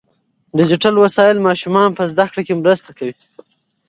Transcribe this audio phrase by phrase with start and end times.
[0.57, 3.15] ډیجیټل وسایل ماشومان په زده کړه کې مرسته کوي.